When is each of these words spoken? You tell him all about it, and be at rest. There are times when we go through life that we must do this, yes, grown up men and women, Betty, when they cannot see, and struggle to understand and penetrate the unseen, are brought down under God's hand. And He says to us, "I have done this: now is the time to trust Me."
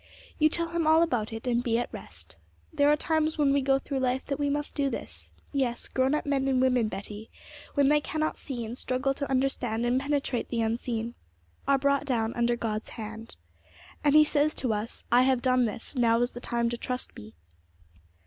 You 0.39 0.49
tell 0.49 0.69
him 0.69 0.87
all 0.87 1.03
about 1.03 1.31
it, 1.31 1.45
and 1.45 1.61
be 1.63 1.77
at 1.77 1.93
rest. 1.93 2.35
There 2.73 2.91
are 2.91 2.95
times 2.97 3.37
when 3.37 3.53
we 3.53 3.61
go 3.61 3.77
through 3.77 3.99
life 3.99 4.25
that 4.25 4.39
we 4.39 4.49
must 4.49 4.73
do 4.73 4.89
this, 4.89 5.29
yes, 5.53 5.87
grown 5.87 6.15
up 6.15 6.25
men 6.25 6.47
and 6.47 6.59
women, 6.59 6.87
Betty, 6.87 7.29
when 7.75 7.87
they 7.87 8.01
cannot 8.01 8.39
see, 8.39 8.65
and 8.65 8.75
struggle 8.75 9.13
to 9.13 9.29
understand 9.29 9.85
and 9.85 10.01
penetrate 10.01 10.49
the 10.49 10.61
unseen, 10.63 11.13
are 11.67 11.77
brought 11.77 12.07
down 12.07 12.33
under 12.33 12.55
God's 12.55 12.89
hand. 12.89 13.35
And 14.03 14.15
He 14.15 14.23
says 14.23 14.55
to 14.55 14.73
us, 14.73 15.03
"I 15.11 15.21
have 15.21 15.43
done 15.43 15.65
this: 15.65 15.95
now 15.95 16.19
is 16.23 16.31
the 16.31 16.39
time 16.41 16.67
to 16.71 16.77
trust 16.79 17.15
Me." 17.15 17.35